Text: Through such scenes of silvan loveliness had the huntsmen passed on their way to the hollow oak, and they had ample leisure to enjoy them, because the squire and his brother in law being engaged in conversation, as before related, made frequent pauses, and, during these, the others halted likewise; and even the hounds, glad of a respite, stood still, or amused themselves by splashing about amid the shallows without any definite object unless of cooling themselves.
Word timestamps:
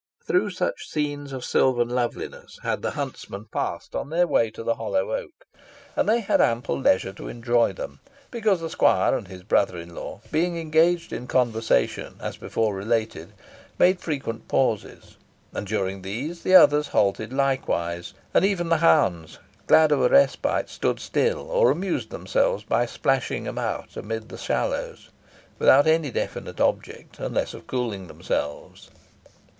Through 0.25 0.49
such 0.49 0.89
scenes 0.89 1.31
of 1.31 1.45
silvan 1.45 1.87
loveliness 1.87 2.57
had 2.63 2.81
the 2.81 2.89
huntsmen 2.97 3.45
passed 3.45 3.95
on 3.95 4.09
their 4.09 4.25
way 4.25 4.49
to 4.49 4.63
the 4.63 4.73
hollow 4.73 5.11
oak, 5.15 5.45
and 5.95 6.09
they 6.09 6.21
had 6.21 6.41
ample 6.41 6.75
leisure 6.75 7.13
to 7.13 7.27
enjoy 7.27 7.71
them, 7.73 7.99
because 8.31 8.61
the 8.61 8.69
squire 8.71 9.15
and 9.15 9.27
his 9.27 9.43
brother 9.43 9.77
in 9.77 9.93
law 9.93 10.19
being 10.31 10.57
engaged 10.57 11.13
in 11.13 11.27
conversation, 11.27 12.15
as 12.19 12.35
before 12.35 12.73
related, 12.73 13.33
made 13.77 13.99
frequent 13.99 14.47
pauses, 14.47 15.17
and, 15.53 15.67
during 15.67 16.01
these, 16.01 16.41
the 16.41 16.55
others 16.55 16.87
halted 16.87 17.31
likewise; 17.31 18.15
and 18.33 18.43
even 18.43 18.69
the 18.69 18.77
hounds, 18.77 19.37
glad 19.67 19.91
of 19.91 20.01
a 20.01 20.09
respite, 20.09 20.67
stood 20.71 20.99
still, 20.99 21.41
or 21.41 21.69
amused 21.69 22.09
themselves 22.09 22.63
by 22.63 22.87
splashing 22.87 23.47
about 23.47 23.95
amid 23.95 24.29
the 24.29 24.37
shallows 24.39 25.09
without 25.59 25.85
any 25.85 26.09
definite 26.09 26.59
object 26.59 27.19
unless 27.19 27.53
of 27.53 27.67
cooling 27.67 28.07
themselves. 28.07 28.89